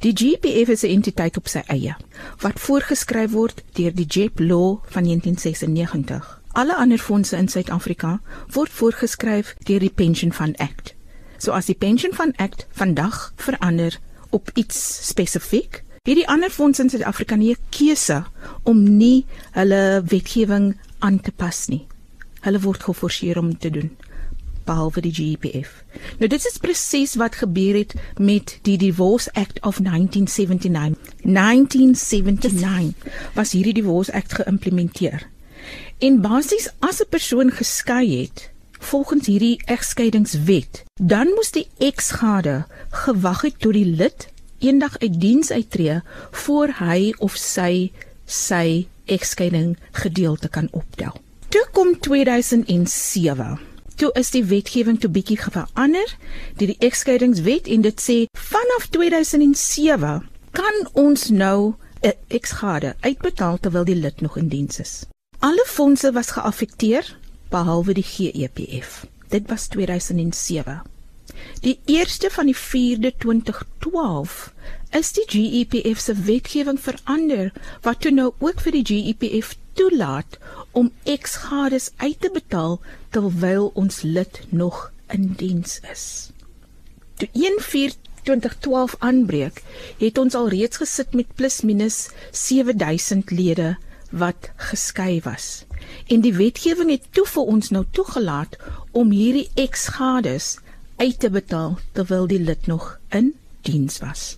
Die 0.04 0.12
GPF 0.12 0.68
is 0.68 0.82
'n 0.82 0.92
entiteit 0.92 1.36
op 1.36 1.48
sy 1.48 1.62
eie 1.72 1.96
wat 2.44 2.60
voorgeskryf 2.60 3.30
word 3.30 3.62
deur 3.78 3.94
die 3.94 4.04
JEP 4.04 4.40
Law 4.40 4.76
van 4.92 5.02
1996. 5.04 6.42
Alle 6.52 6.76
ander 6.76 6.98
fondse 6.98 7.36
in 7.36 7.48
Suid-Afrika 7.48 8.20
word 8.52 8.68
voorgeskryf 8.70 9.54
deur 9.64 9.80
die 9.80 9.90
Pension 9.90 10.32
Fund 10.32 10.58
Act. 10.58 10.94
So 11.38 11.52
as 11.52 11.66
die 11.66 11.74
Pension 11.74 12.12
Fund 12.12 12.36
Act 12.36 12.66
vandag 12.70 13.32
verander 13.36 13.98
op 14.30 14.50
iets 14.54 15.08
spesifiek, 15.08 15.82
het 16.02 16.14
die 16.14 16.28
ander 16.28 16.50
fondse 16.50 16.82
in 16.82 16.90
Suid-Afrika 16.90 17.34
nie 17.36 17.54
'n 17.54 17.64
keuse 17.70 18.24
om 18.62 18.96
nie 18.96 19.24
hulle 19.52 20.02
wetgewing 20.04 20.76
aan 20.98 21.20
te 21.20 21.32
pas 21.32 21.66
nie. 21.68 21.86
Hulle 22.40 22.60
word 22.60 22.82
geforseer 22.82 23.38
om 23.38 23.58
te 23.58 23.70
doen 23.70 23.96
behalwe 24.66 25.00
die 25.00 25.14
GEPF. 25.14 25.84
Nou 26.18 26.28
dit 26.28 26.46
is 26.50 26.58
presies 26.60 27.14
wat 27.20 27.38
gebeur 27.42 27.78
het 27.78 27.94
met 28.18 28.58
die 28.68 28.76
Divorce 28.78 29.32
Act 29.32 29.62
of 29.62 29.78
1979. 29.78 31.14
1979 31.22 33.32
was 33.34 33.54
hierdie 33.56 33.74
Divorce 33.74 34.12
Act 34.12 34.32
geïmplementeer. 34.40 35.28
En 35.98 36.20
basies 36.20 36.68
as 36.78 37.00
'n 37.00 37.08
persoon 37.08 37.50
geskei 37.50 38.20
het 38.20 38.50
volgens 38.78 39.26
hierdie 39.26 39.60
egskeidingswet, 39.64 40.84
dan 41.00 41.26
moes 41.34 41.50
die 41.50 41.68
eksgade 41.78 42.66
gewag 42.90 43.40
het 43.40 43.58
tot 43.58 43.72
die 43.72 43.86
lid 43.86 44.28
eendag 44.58 44.98
uit 44.98 45.20
diens 45.20 45.50
uittreë 45.50 46.02
voor 46.30 46.68
hy 46.78 47.14
of 47.18 47.36
sy 47.36 47.92
sy 48.26 48.86
egskeiding 49.04 49.76
gedeelte 49.92 50.48
kan 50.48 50.68
optel. 50.70 51.12
Toe 51.48 51.66
kom 51.72 52.00
2007. 52.00 53.58
Toe 53.96 54.10
is 54.12 54.30
die 54.30 54.44
wetgewing 54.44 54.98
toe 55.00 55.08
bietjie 55.10 55.38
verander, 55.40 56.10
die, 56.60 56.66
die 56.72 56.76
egskeidingswet 56.84 57.68
en 57.72 57.84
dit 57.86 58.02
sê 58.02 58.16
vanaf 58.36 58.90
2007 58.92 60.26
kan 60.56 60.82
ons 60.92 61.28
nou 61.32 61.74
'n 62.02 62.12
eksgade 62.28 62.94
uitbetaal 63.00 63.58
terwyl 63.58 63.84
die 63.84 63.96
lid 63.96 64.20
nog 64.20 64.36
in 64.36 64.48
diens 64.48 64.80
is. 64.80 65.04
Alle 65.38 65.64
fondse 65.66 66.12
was 66.12 66.30
geaffekteer 66.36 67.16
behalwe 67.48 67.92
die 67.92 68.04
GEPF. 68.04 69.06
Dit 69.28 69.48
was 69.48 69.66
2007. 69.66 70.82
Die 71.60 71.78
1ste 71.86 72.30
van 72.30 72.46
die 72.46 72.56
4de 72.56 73.12
2012 73.18 74.52
is 74.90 75.12
die 75.12 75.26
GEPF 75.26 76.00
se 76.00 76.14
wetgewing 76.14 76.80
verander 76.80 77.52
wat 77.82 78.00
toe 78.00 78.10
nou 78.10 78.32
ook 78.38 78.60
vir 78.60 78.72
die 78.72 78.84
GEPF 78.84 79.56
toelaat 79.76 80.38
om 80.76 80.90
eksgades 81.04 81.90
uit 81.96 82.20
te 82.20 82.30
betaal 82.32 82.78
terwyl 83.14 83.70
ons 83.74 84.02
lid 84.02 84.40
nog 84.50 84.90
in 85.12 85.32
diens 85.38 85.80
is. 85.92 86.30
Toe 87.16 87.28
1/4/2012 87.32 88.96
aanbreek, 88.98 89.62
het 89.98 90.18
ons 90.18 90.34
al 90.34 90.48
reeds 90.48 90.76
gesit 90.76 91.14
met 91.14 91.34
plus 91.34 91.60
minus 91.60 92.08
7000 92.30 93.30
lede 93.30 93.76
wat 94.10 94.50
geskei 94.56 95.20
was. 95.24 95.64
En 96.06 96.20
die 96.20 96.34
wetgewing 96.34 96.90
het 96.90 97.08
toe 97.10 97.26
vir 97.26 97.42
ons 97.42 97.70
nou 97.70 97.84
toegelaat 97.90 98.56
om 98.92 99.10
hierdie 99.10 99.50
eksgades 99.54 100.56
uit 100.96 101.18
te 101.20 101.30
betaal 101.30 101.78
terwyl 101.92 102.26
die 102.26 102.40
lid 102.40 102.66
nog 102.66 102.98
in 103.08 103.34
diens 103.60 103.98
was. 103.98 104.36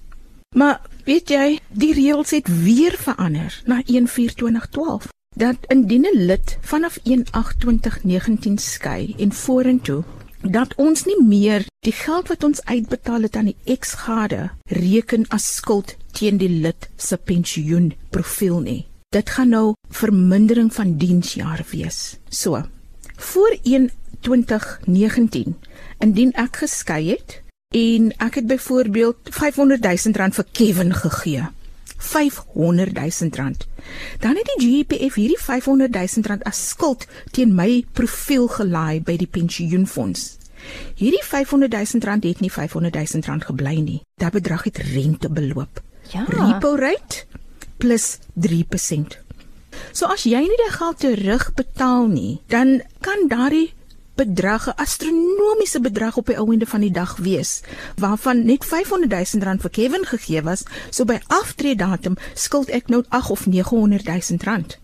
Maar 0.57 0.81
weet 1.05 1.29
jy, 1.29 1.59
die 1.69 1.93
reëls 1.95 2.31
het 2.31 2.49
weer 2.63 2.97
verander 2.97 3.63
na 3.67 3.83
1/4/2012 3.87 5.09
dat 5.39 5.57
indien 5.75 6.07
'n 6.11 6.27
lid 6.31 6.59
vanaf 6.61 6.99
1/8/2019 7.03 8.59
skei 8.59 9.15
en 9.19 9.33
vorentoe 9.33 10.03
dat 10.43 10.75
ons 10.75 11.05
nie 11.05 11.23
meer 11.23 11.67
die 11.81 11.93
geld 11.93 12.29
wat 12.29 12.45
ons 12.45 12.65
uitbetaal 12.65 13.23
het 13.23 13.37
aan 13.37 13.51
die 13.51 13.63
eksgade 13.65 14.51
reken 14.65 15.25
as 15.29 15.55
skuld 15.55 15.97
teen 16.13 16.37
die 16.37 16.55
lid 16.67 16.89
se 16.97 17.17
pensioenprofiel 17.17 18.61
nie 18.61 18.87
dit 19.09 19.31
gaan 19.31 19.49
nou 19.49 19.73
vermindering 19.89 20.69
van 20.75 20.97
diensjare 21.01 21.65
wees. 21.71 22.19
So, 22.29 22.63
voor 23.17 23.57
2019, 24.21 25.57
indien 25.99 26.33
ek 26.37 26.57
geskei 26.65 27.09
het 27.09 27.41
en 27.75 28.13
ek 28.21 28.35
het 28.41 28.47
byvoorbeeld 28.47 29.17
500 29.31 29.83
000 29.83 30.17
rand 30.17 30.35
vir 30.35 30.47
Kevin 30.53 30.95
gegee. 30.95 31.47
500 31.99 32.95
000 32.95 33.31
rand. 33.35 33.67
Dan 34.23 34.37
het 34.39 34.51
die 34.57 34.67
GPF 34.67 35.15
hierdie 35.19 35.39
500 35.39 35.93
000 35.95 36.27
rand 36.31 36.45
as 36.45 36.61
skuld 36.69 37.07
teen 37.31 37.55
my 37.55 37.85
profiel 37.93 38.49
gelaai 38.49 39.03
by 39.03 39.17
die 39.19 39.31
pensioenfonds. 39.31 40.37
Hierdie 40.99 41.23
500 41.25 41.73
000 41.73 42.05
rand 42.07 42.25
het 42.25 42.41
nie 42.41 42.53
500 42.53 42.95
000 42.95 43.27
rand 43.27 43.45
gebly 43.45 43.77
nie. 43.81 44.01
Daardie 44.19 44.41
bedrag 44.41 44.67
het 44.71 44.79
rente 44.93 45.31
beloop. 45.31 45.83
Ja. 46.13 46.25
Repo 46.29 46.75
rate 46.77 47.25
plus 47.79 48.19
3%. 48.35 49.19
So 49.93 50.07
as 50.11 50.25
jy 50.27 50.41
nie 50.43 50.61
die 50.61 50.73
geld 50.75 51.03
terugbetaal 51.03 52.09
nie, 52.11 52.41
dan 52.51 52.81
kan 53.05 53.29
daardie 53.31 53.73
bedrag 54.19 54.67
'n 54.67 54.77
astronomiese 54.85 55.81
bedrag 55.81 56.17
op 56.17 56.27
die 56.27 56.39
ouende 56.39 56.67
van 56.67 56.81
die 56.81 56.91
dag 56.91 57.17
wees, 57.17 57.63
waarvan 57.97 58.45
net 58.45 58.65
500 58.65 59.33
000 59.33 59.45
rand 59.45 59.61
vir 59.61 59.71
Kevin 59.71 60.05
gegee 60.05 60.43
was, 60.43 60.65
so 60.91 61.05
by 61.05 61.21
aftreedatum 61.27 62.17
skuld 62.35 62.69
ek 62.69 62.89
nou 62.89 63.05
8 63.09 63.31
of 63.31 63.47
900 63.47 64.05
000 64.05 64.43
rand. 64.45 64.79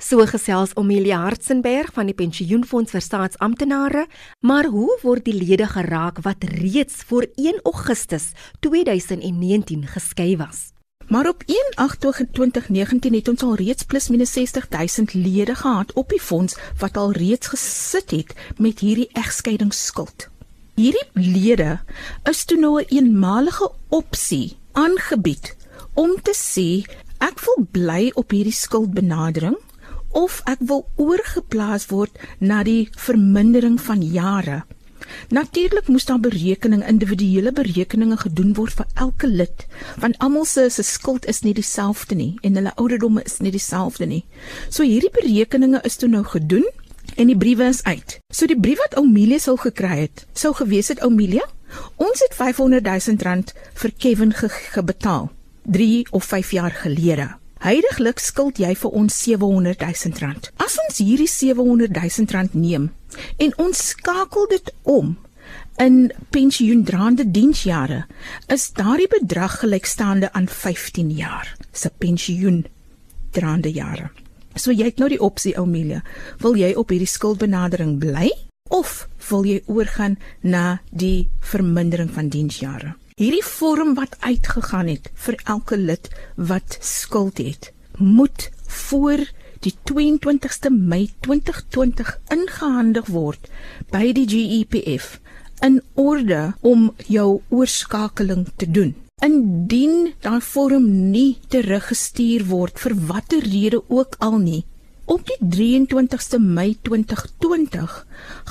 So 0.00 0.24
gesels 0.26 0.72
Omelia 0.74 1.20
Hartzenberg 1.20 1.92
van 1.92 2.06
die 2.06 2.14
Pensioenfonds 2.14 2.90
vir 2.90 3.00
Staatsamptenare, 3.00 4.06
maar 4.40 4.64
hoe 4.64 4.98
word 5.02 5.24
die 5.24 5.36
lede 5.36 5.66
geraak 5.66 6.22
wat 6.24 6.44
reeds 6.44 7.04
voor 7.04 7.28
1 7.36 7.60
Augustus 7.64 8.32
2019 8.60 9.86
geskei 9.86 10.36
was? 10.36 10.79
Maar 11.10 11.28
op 11.28 11.42
1/8/2019 11.46 13.14
het 13.14 13.28
ons 13.28 13.42
al 13.42 13.54
reeds 13.54 13.82
plus 13.82 14.08
minus 14.08 14.32
60000 14.32 15.14
lede 15.14 15.54
gehad 15.54 15.92
op 15.92 16.08
die 16.08 16.20
fonds 16.20 16.56
wat 16.78 16.96
al 16.96 17.12
reeds 17.12 17.46
gesit 17.46 18.10
het 18.10 18.34
met 18.56 18.78
hierdie 18.78 19.08
egskeidingsskuld. 19.12 20.28
Hierdie 20.74 21.08
lede 21.12 21.80
is 22.22 22.44
toe 22.44 22.58
nou 22.58 22.80
'n 22.80 22.86
eenmalige 22.88 23.72
opsie 23.88 24.56
aangebied 24.72 25.56
om 25.94 26.22
te 26.22 26.34
sê 26.34 26.90
ek 27.18 27.40
wil 27.40 27.66
bly 27.70 28.10
op 28.14 28.30
hierdie 28.30 28.52
skuldbenadering 28.52 29.58
of 30.08 30.40
ek 30.44 30.58
wil 30.60 30.86
oorgeplaas 30.96 31.86
word 31.86 32.18
na 32.38 32.62
die 32.62 32.88
vermindering 32.96 33.80
van 33.80 34.02
jare. 34.02 34.62
Natuurlik 35.28 35.88
moes 35.88 36.04
daar 36.04 36.20
berekening, 36.20 36.82
individuele 36.86 37.52
berekeninge 37.52 38.16
gedoen 38.16 38.54
word 38.54 38.74
vir 38.78 38.86
elke 38.94 39.26
lid, 39.26 39.66
want 39.98 40.18
almal 40.18 40.44
se 40.44 40.68
se 40.70 40.82
skuld 40.82 41.26
is 41.26 41.42
nie 41.46 41.54
dieselfde 41.54 42.14
nie 42.14 42.34
en 42.42 42.54
hulle 42.58 42.74
ouderdomme 42.76 43.22
is 43.24 43.38
nie 43.38 43.50
dieselfde 43.54 44.06
nie. 44.06 44.24
So 44.68 44.82
hierdie 44.82 45.12
berekeninge 45.14 45.80
is 45.84 45.96
toe 45.96 46.08
nou 46.08 46.24
gedoen 46.24 46.66
en 47.16 47.26
die 47.26 47.38
briewe 47.38 47.68
is 47.70 47.82
uit. 47.84 48.18
So 48.32 48.46
die 48.46 48.60
brief 48.60 48.78
wat 48.78 48.96
Oumilia 49.00 49.38
sou 49.38 49.56
gekry 49.58 50.06
het, 50.06 50.26
sou 50.32 50.54
gewees 50.54 50.88
het 50.92 51.02
Oumilia, 51.02 51.46
ons 51.96 52.22
het 52.26 52.34
500 52.34 52.84
000 52.86 53.26
rand 53.26 53.54
vir 53.82 53.92
Kevin 53.98 54.32
ge 54.32 54.48
gebetaal 54.50 55.30
3 55.70 56.06
of 56.10 56.24
5 56.24 56.50
jaar 56.50 56.70
gelede. 56.70 57.39
Heidiglik 57.60 58.22
skuld 58.24 58.56
jy 58.56 58.70
vir 58.72 58.94
ons 58.96 59.16
700 59.26 59.82
000 59.84 60.20
rand. 60.22 60.48
As 60.56 60.78
ons 60.80 61.00
hierdie 61.02 61.28
700 61.28 61.92
000 61.92 62.32
rand 62.32 62.54
neem 62.56 62.88
en 63.42 63.52
ons 63.60 63.82
skakel 63.90 64.46
dit 64.48 64.70
om 64.88 65.16
in 65.82 66.12
pensioendraande 66.32 67.26
diensjare, 67.34 68.04
is 68.48 68.70
daardie 68.76 69.08
bedrag 69.12 69.58
gelykstaande 69.60 70.30
aan 70.32 70.48
15 70.48 71.10
jaar 71.16 71.50
se 71.72 71.90
pensioendraande 71.98 73.72
jare. 73.76 74.08
So 74.56 74.72
jy 74.72 74.88
het 74.88 75.00
nou 75.02 75.10
die 75.12 75.20
opsie 75.20 75.56
Oumelia, 75.60 76.00
wil 76.40 76.56
jy 76.56 76.72
op 76.76 76.92
hierdie 76.94 77.08
skuldbenadering 77.10 77.98
bly 78.00 78.30
of 78.70 79.04
wil 79.28 79.44
jy 79.44 79.60
oorgaan 79.66 80.16
na 80.40 80.80
die 80.90 81.28
vermindering 81.44 82.08
van 82.14 82.32
diensjare? 82.32 82.96
Hierdie 83.20 83.44
vorm 83.44 83.90
wat 83.98 84.14
uitgegaan 84.24 84.88
het 84.88 85.10
vir 85.22 85.34
elke 85.52 85.76
lid 85.76 86.06
wat 86.50 86.76
skuld 86.80 87.36
het, 87.36 87.66
moet 87.98 88.46
voor 88.64 89.20
die 89.60 89.74
22ste 89.90 90.70
Mei 90.72 91.10
2020 91.26 92.14
ingehandig 92.32 93.10
word 93.12 93.50
by 93.92 94.06
die 94.16 94.24
GEPF 94.24 95.18
in 95.68 95.82
orde 96.00 96.54
om 96.64 96.86
jou 97.12 97.42
oorskakeling 97.52 98.46
te 98.56 98.70
doen. 98.78 98.96
Indien 99.20 100.14
daai 100.24 100.40
vorm 100.40 100.88
nie 101.12 101.36
teruggestuur 101.52 102.48
word 102.48 102.80
vir 102.80 102.96
watter 103.12 103.44
rede 103.44 103.82
ook 103.92 104.16
al 104.24 104.40
nie, 104.40 104.62
op 105.10 105.26
die 105.26 105.38
23ste 105.42 106.38
Mei 106.38 106.76
2020 106.86 107.94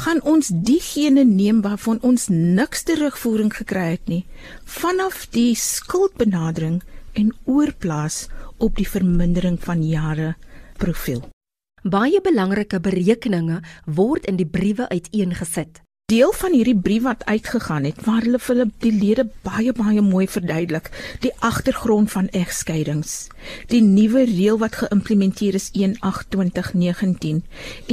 gaan 0.04 0.20
ons 0.28 0.52
diegene 0.52 1.24
neem 1.24 1.62
waarvan 1.64 2.02
ons 2.04 2.28
niks 2.28 2.84
terugvoering 2.90 3.54
gekry 3.56 3.86
het 3.96 4.12
nie, 4.12 4.26
vanaf 4.68 5.24
die 5.36 5.56
skuldbenadering 5.56 6.82
en 7.16 7.32
oorplaas 7.48 8.28
op 8.58 8.76
die 8.76 8.88
vermindering 8.88 9.60
van 9.64 9.84
jare 9.88 10.34
profiel. 10.78 11.24
Baie 11.84 12.20
belangrike 12.22 12.82
berekeninge 12.84 13.62
word 13.86 14.28
in 14.28 14.36
die 14.36 14.48
briewe 14.48 14.90
uiteengesit 14.92 15.80
deel 16.10 16.32
van 16.34 16.54
hierdie 16.58 16.78
brief 16.78 17.04
wat 17.06 17.26
uitgegaan 17.26 17.84
het 17.86 18.00
waar 18.06 18.24
hulle 18.26 18.40
vir 18.42 18.56
hulle 18.56 18.72
die 18.86 18.94
lede 18.94 19.26
baie 19.46 19.74
baie 19.78 20.02
mooi 20.02 20.26
verduidelik 20.28 20.90
die 21.26 21.32
agtergrond 21.46 22.10
van 22.14 22.32
egskeidings 22.40 23.28
die 23.74 23.82
nuwe 23.86 24.24
reël 24.32 24.58
wat 24.64 24.80
geïmplementeer 24.82 25.60
is 25.60 25.70
1/8/2019 25.74 27.44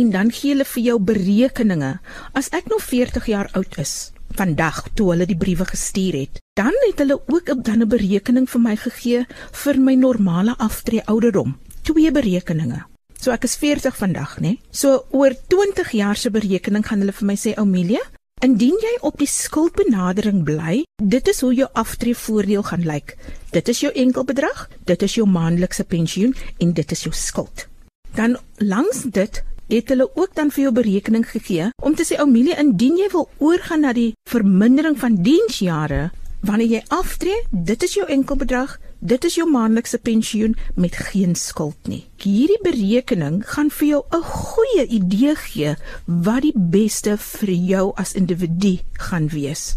en 0.00 0.10
dan 0.16 0.32
gee 0.32 0.54
hulle 0.54 0.64
vir 0.64 0.82
jou 0.82 0.98
berekeninge. 1.12 1.92
As 2.32 2.48
ek 2.56 2.72
nog 2.72 2.82
40 2.82 3.26
jaar 3.26 3.48
oud 3.52 3.78
is 3.78 4.12
vandag 4.36 4.82
toe 4.94 5.10
hulle 5.12 5.26
die 5.28 5.36
briewe 5.44 5.68
gestuur 5.68 6.20
het 6.22 6.42
dan 6.56 6.74
het 6.88 6.98
hulle 7.04 7.20
ook 7.20 7.50
'n 7.50 7.62
dan 7.62 7.82
'n 7.82 7.88
berekening 7.88 8.48
vir 8.48 8.60
my 8.60 8.76
gegee 8.76 9.26
vir 9.52 9.80
my 9.80 9.94
normale 9.94 10.54
aftree 10.58 11.04
ouderdom. 11.04 11.56
Twee 11.82 12.10
berekeninge 12.12 12.95
So 13.20 13.32
ek 13.32 13.44
is 13.44 13.56
40 13.56 13.96
vandag, 13.96 14.38
né? 14.40 14.56
So 14.70 15.06
oor 15.10 15.34
20 15.48 15.92
jaar 15.96 16.16
se 16.16 16.30
berekening 16.30 16.84
gaan 16.86 17.02
hulle 17.02 17.12
vir 17.12 17.26
my 17.26 17.36
sê, 17.36 17.56
"Omelia, 17.58 18.02
indien 18.42 18.76
jy 18.82 18.98
op 19.00 19.18
die 19.18 19.26
skuldbenadering 19.26 20.44
bly, 20.44 20.84
dit 21.02 21.28
is 21.28 21.40
hoe 21.40 21.54
jou 21.54 21.68
aftreevoordeel 21.72 22.62
gaan 22.62 22.84
lyk. 22.84 23.16
Dit 23.50 23.68
is 23.68 23.80
jou 23.80 23.92
enkelbedrag, 23.92 24.68
dit 24.84 25.02
is 25.02 25.14
jou 25.14 25.26
maandelikse 25.26 25.84
pensioen 25.84 26.34
en 26.58 26.72
dit 26.72 26.92
is 26.92 27.02
jou 27.02 27.14
skuld." 27.14 27.66
Dan 28.14 28.36
langs 28.58 29.02
dit 29.02 29.42
het 29.68 29.88
hulle 29.88 30.10
ook 30.14 30.34
dan 30.34 30.50
vir 30.50 30.62
jou 30.62 30.72
berekening 30.72 31.26
gegee 31.26 31.70
om 31.82 31.94
te 31.94 32.04
sê, 32.04 32.20
"Omelia, 32.20 32.58
indien 32.58 32.96
jy 32.96 33.08
wil 33.12 33.28
oorgaan 33.38 33.80
na 33.80 33.92
die 33.92 34.14
vermindering 34.30 34.98
van 34.98 35.22
diensjare, 35.22 36.10
wanneer 36.40 36.68
jy 36.68 36.82
aftree, 36.88 37.42
dit 37.50 37.82
is 37.82 37.94
jou 37.94 38.06
enkelbedrag, 38.06 38.78
dit 39.06 39.24
is 39.28 39.36
jou 39.38 39.46
maandelikse 39.50 39.98
pensioen 40.02 40.56
met 40.74 40.96
geen 41.10 41.34
skuld 41.38 41.88
nie. 41.90 42.04
Hierdie 42.22 42.58
berekening 42.64 43.40
gaan 43.46 43.70
vir 43.70 43.88
jou 43.88 44.02
'n 44.12 44.22
goeie 44.22 44.86
idee 44.86 45.34
gee 45.34 45.76
wat 46.06 46.42
die 46.42 46.54
beste 46.54 47.16
vir 47.16 47.50
jou 47.50 47.92
as 47.96 48.14
individu 48.14 48.78
gaan 48.92 49.28
wees. 49.28 49.76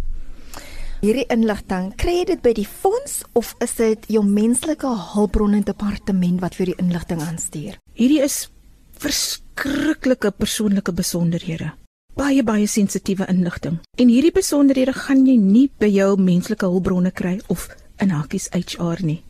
Hierdie 1.01 1.27
inligting, 1.29 1.95
kry 1.95 2.11
jy 2.19 2.25
dit 2.25 2.41
by 2.41 2.53
die 2.53 2.67
fonds 2.67 3.23
of 3.33 3.55
is 3.61 3.75
dit 3.75 4.05
jou 4.07 4.23
menslike 4.23 4.87
hulpbronne 5.13 5.63
departement 5.63 6.41
wat 6.41 6.55
vir 6.55 6.65
die 6.65 6.75
inligting 6.77 7.21
aanstuur? 7.21 7.77
Hierdie 7.93 8.21
is 8.21 8.49
verskriklike 8.97 10.31
persoonlike 10.31 10.91
besonderhede 10.91 11.71
baie 12.19 12.43
baie 12.43 12.67
sensitiewe 12.67 13.27
inligting. 13.31 13.79
En 13.95 14.09
hierdie 14.11 14.33
besonderhede 14.35 14.93
gaan 14.93 15.25
jy 15.27 15.37
nie 15.39 15.67
by 15.79 15.87
jou 15.93 16.15
menslike 16.19 16.67
hulpbronne 16.67 17.11
kry 17.15 17.37
of 17.47 17.69
in 17.99 18.13
hakkies 18.15 18.49
HR 18.55 19.03
nie. 19.05 19.21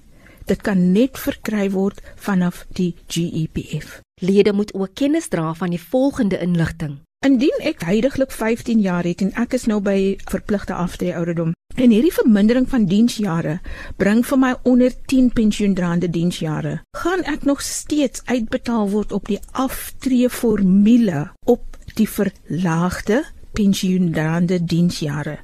Dit 0.49 0.63
kan 0.65 0.91
net 0.91 1.17
verkry 1.17 1.67
word 1.73 2.01
vanaf 2.17 2.65
die 2.73 2.95
GEPF. 3.07 3.99
Lede 4.21 4.53
moet 4.53 4.73
ook 4.73 4.95
kennis 4.97 5.27
dra 5.27 5.53
van 5.53 5.69
die 5.69 5.81
volgende 5.81 6.39
inligting. 6.41 6.99
Indien 7.25 7.57
ek 7.67 7.81
heidaglik 7.83 8.31
15 8.31 8.79
jaar 8.79 9.03
het 9.03 9.21
en 9.21 9.33
ek 9.35 9.53
is 9.57 9.65
nou 9.67 9.81
by 9.83 10.15
verpligte 10.31 10.73
aftree 10.73 11.11
ouderdom 11.15 11.51
en 11.75 11.91
hierdie 11.91 12.13
vermindering 12.15 12.67
van 12.71 12.85
diensjare 12.87 13.57
bring 13.99 14.23
vir 14.27 14.39
my 14.39 14.53
onder 14.67 14.95
10 15.11 15.27
pensioendraande 15.35 16.09
diensjare, 16.15 16.79
gaan 16.97 17.23
ek 17.27 17.43
nog 17.47 17.61
steeds 17.63 18.23
uitbetaal 18.31 18.89
word 18.95 19.11
op 19.15 19.27
die 19.27 19.39
aftree 19.51 20.31
formule 20.31 21.27
op 21.43 21.77
die 21.99 22.07
verlaagde 22.07 23.23
pensioendraande 23.51 24.63
diensjare. 24.63 25.39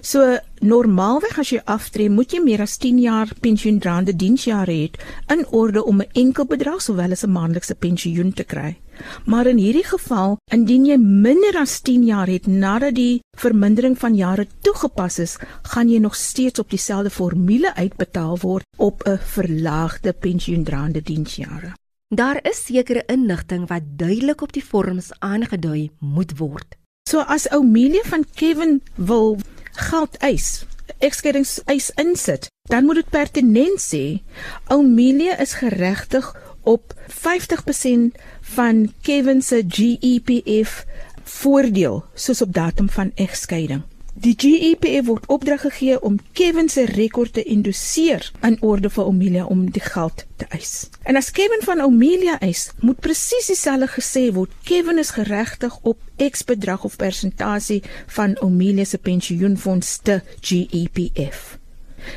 So 0.00 0.38
normaalweg 0.60 1.38
as 1.38 1.50
jy 1.50 1.60
aftree, 1.64 2.10
moet 2.10 2.32
jy 2.32 2.40
meer 2.42 2.62
as 2.62 2.76
10 2.82 2.98
jaar 2.98 3.30
pensioendraande 3.40 4.16
diensjare 4.16 4.72
hê 4.72 4.90
in 5.30 5.46
orde 5.50 5.84
om 5.84 6.00
'n 6.00 6.10
enkel 6.14 6.44
bedrag 6.44 6.82
sowel 6.82 7.12
as 7.12 7.24
'n 7.24 7.30
maandelikse 7.30 7.74
pensioen 7.74 8.32
te 8.32 8.44
kry. 8.44 8.76
Maar 9.24 9.46
in 9.46 9.56
hierdie 9.56 9.84
geval, 9.84 10.36
indien 10.52 10.84
jy 10.86 10.96
minder 10.96 11.56
as 11.60 11.80
10 11.80 12.04
jaar 12.04 12.26
het 12.26 12.46
nadat 12.46 12.94
die 12.94 13.20
vermindering 13.38 13.98
van 13.98 14.14
jare 14.14 14.46
toegepas 14.60 15.18
is, 15.18 15.36
gaan 15.62 15.88
jy 15.88 15.98
nog 15.98 16.14
steeds 16.14 16.58
op 16.58 16.70
dieselfde 16.70 17.10
formule 17.10 17.74
uitbetaal 17.74 18.38
word 18.38 18.64
op 18.76 19.02
'n 19.06 19.18
verlaagde 19.18 20.12
pensioendraande 20.12 21.02
diensjare. 21.02 21.72
Daar 22.14 22.38
is 22.42 22.64
sekere 22.64 23.02
inligting 23.06 23.68
wat 23.68 23.82
duidelik 23.96 24.40
op 24.40 24.52
die 24.52 24.64
vorms 24.64 25.12
aangedui 25.18 25.90
moet 25.98 26.38
word. 26.38 26.76
So 27.08 27.20
as 27.20 27.48
Oumelia 27.48 28.02
van 28.04 28.24
Kevin 28.34 28.82
wil 28.94 29.38
geld 29.72 30.16
eis, 30.16 30.64
ekskedings 30.98 31.60
eis 31.64 31.90
insit, 32.00 32.50
dan 32.70 32.84
moet 32.84 33.00
dit 33.02 33.10
pertinent 33.10 33.80
sê 33.80 34.20
Oumelia 34.68 35.38
is 35.42 35.54
geregtig 35.60 36.28
op 36.62 36.94
50% 37.10 38.20
van 38.54 38.92
Kevin 39.02 39.42
se 39.42 39.64
GEPF 39.68 40.84
voordeel 41.24 42.04
soos 42.14 42.42
op 42.42 42.52
datum 42.52 42.90
van 42.90 43.12
egskeiding. 43.14 43.82
Die 44.14 44.34
GEPF 44.36 45.06
word 45.06 45.24
opdrag 45.32 45.62
gegee 45.64 45.96
om 46.04 46.18
Kevin 46.36 46.68
se 46.68 46.84
rekord 46.84 47.32
te 47.32 47.42
indoseer 47.48 48.26
in 48.44 48.58
orde 48.60 48.90
vir 48.92 49.06
Omelia 49.08 49.44
om 49.48 49.62
die 49.72 49.80
geld 49.80 50.26
te 50.36 50.44
eis. 50.52 50.90
En 51.08 51.16
as 51.16 51.30
Kevin 51.32 51.64
van 51.64 51.80
Omelia 51.80 52.36
eis, 52.44 52.66
moet 52.84 53.00
presies 53.00 53.48
dieselfde 53.48 53.88
gesê 53.94 54.26
word. 54.36 54.52
Kevin 54.68 55.00
is 55.00 55.14
geregtig 55.16 55.78
op 55.82 55.98
X 56.20 56.44
bedrag 56.44 56.84
of 56.84 56.96
persentasie 57.00 57.80
van 58.12 58.36
Omelia 58.44 58.84
se 58.84 58.98
pensioenfonds 58.98 59.96
te 60.04 60.20
GEPF. 60.40 61.56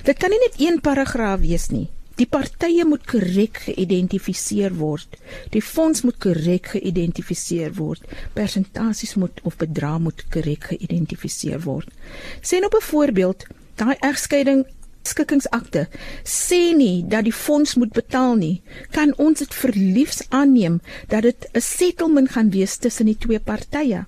Dit 0.03 0.19
kan 0.19 0.36
nie 0.36 0.43
net 0.43 0.60
een 0.60 0.81
paragraaf 0.81 1.39
wees 1.39 1.69
nie. 1.71 1.88
Die 2.15 2.28
partye 2.32 2.86
moet 2.88 3.04
korrek 3.12 3.58
geïdentifiseer 3.65 4.75
word. 4.80 5.17
Die 5.51 5.62
fonds 5.62 6.06
moet 6.08 6.15
korrek 6.23 6.69
geïdentifiseer 6.75 7.73
word. 7.75 8.06
Persentasies 8.38 9.17
moet 9.19 9.41
of 9.43 9.58
bedrag 9.60 9.99
moet 9.99 10.23
korrek 10.32 10.69
geïdentifiseer 10.71 11.60
word. 11.65 11.91
Sien 12.41 12.65
op 12.65 12.75
'n 12.75 12.88
voorbeeld, 12.91 13.45
daai 13.75 13.95
egskeiding 13.99 14.63
skikkingsakte 15.04 15.88
sê 16.23 16.73
nie 16.78 17.04
dat 17.08 17.23
die 17.28 17.34
fonds 17.34 17.75
moet 17.75 17.93
betaal 17.93 18.36
nie. 18.36 18.62
Kan 18.91 19.13
ons 19.17 19.39
dit 19.39 19.54
verliefs 19.54 20.23
aanneem 20.30 20.82
dat 21.08 21.21
dit 21.21 21.47
'n 21.54 21.62
settlement 21.62 22.30
gaan 22.30 22.49
wees 22.51 22.78
tussen 22.78 23.06
die 23.06 23.17
twee 23.17 23.39
partye? 23.39 24.06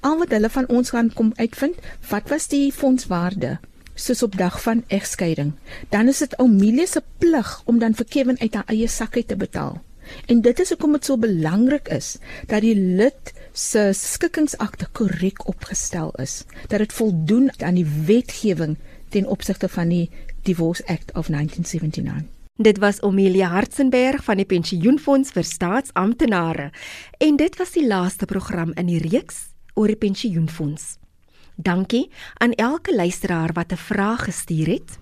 Al 0.00 0.18
wat 0.18 0.30
hulle 0.30 0.50
van 0.50 0.68
ons 0.68 0.90
gaan 0.90 1.12
kom 1.12 1.32
uitvind, 1.36 1.76
wat 2.08 2.28
was 2.28 2.48
die 2.48 2.72
fondswaarde? 2.72 3.58
Soos 3.94 4.22
op 4.22 4.36
dag 4.36 4.60
van 4.62 4.84
egskeiding, 4.86 5.52
dan 5.88 6.08
is 6.08 6.18
dit 6.18 6.36
Oumelia 6.36 6.86
se 6.86 7.02
plig 7.18 7.62
om 7.64 7.78
dan 7.78 7.94
vir 7.94 8.06
Kevin 8.06 8.40
uit 8.40 8.54
haar 8.54 8.70
eie 8.72 8.88
sak 8.88 9.16
uit 9.16 9.28
te 9.28 9.36
betaal. 9.36 9.80
En 10.26 10.40
dit 10.44 10.60
is 10.60 10.68
hoekom 10.68 10.92
dit 10.92 11.04
so 11.04 11.16
belangrik 11.16 11.88
is 11.88 12.16
dat 12.50 12.60
die 12.64 12.74
lid 12.76 13.32
se 13.52 13.90
skikkingsakte 13.96 14.88
korrek 14.92 15.46
opgestel 15.48 16.12
is, 16.20 16.42
dat 16.68 16.82
dit 16.82 16.92
voldoen 16.92 17.50
aan 17.58 17.78
die 17.78 17.86
wetgewing 18.06 18.76
ten 19.08 19.26
opsigte 19.26 19.68
van 19.68 19.88
die 19.88 20.10
Divorce 20.42 20.82
Act 20.86 21.14
of 21.14 21.30
1979. 21.32 22.28
Dit 22.56 22.78
was 22.78 23.00
Omelia 23.02 23.48
Hartzenberg 23.48 24.24
van 24.24 24.38
die 24.38 24.46
Pensioenfonds 24.46 25.32
vir 25.34 25.42
Staatsamptenare 25.42 26.68
en 27.18 27.36
dit 27.36 27.56
was 27.58 27.74
die 27.74 27.86
laaste 27.86 28.28
program 28.30 28.70
in 28.78 28.86
die 28.86 29.00
reeks 29.02 29.48
oor 29.74 29.90
die 29.90 29.98
pensioenfonds. 29.98 31.03
Dankie 31.56 32.10
aan 32.34 32.52
elke 32.52 32.94
luisteraar 32.94 33.52
wat 33.52 33.72
'n 33.72 33.76
vraag 33.76 34.24
gestuur 34.24 34.66
het. 34.66 34.98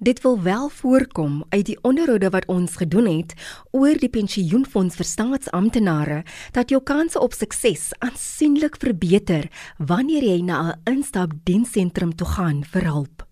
Dit 0.00 0.20
wil 0.22 0.42
wel 0.42 0.68
voorkom 0.68 1.44
uit 1.48 1.66
die 1.66 1.78
onderhoude 1.82 2.30
wat 2.30 2.46
ons 2.46 2.76
gedoen 2.76 3.06
het 3.18 3.32
oor 3.70 3.98
die 3.98 4.08
pensioenfonds 4.08 4.94
vir 4.94 5.04
staatsamptenare 5.04 6.20
dat 6.54 6.70
jou 6.70 6.78
kanse 6.82 7.18
op 7.18 7.34
sukses 7.34 7.90
aansienlik 7.98 8.78
verbeter 8.78 9.50
wanneer 9.78 10.22
jy 10.22 10.38
na 10.42 10.60
'n 10.62 10.94
instapdiensentrum 10.94 12.14
toe 12.14 12.26
gaan 12.26 12.64
vir 12.64 12.84
hulp. 12.84 13.26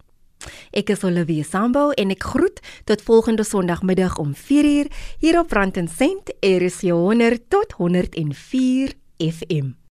Ek 0.71 0.91
is 0.91 1.05
Olivia 1.05 1.43
Sambo 1.43 1.91
en 1.91 2.11
ek 2.11 2.23
groet 2.23 2.61
tot 2.85 3.03
volgende 3.03 3.45
Sondagmiddag 3.45 4.19
om 4.19 4.35
4uur 4.35 4.87
hier 5.19 5.39
op 5.39 5.53
Rand 5.53 5.77
en 5.77 5.89
Sent, 5.89 6.35
RSG 6.41 6.91
100 6.91 7.51
tot 7.51 7.73
104 7.73 8.93
FM. 9.19 9.86